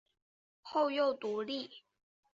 [0.63, 1.83] 后又独立。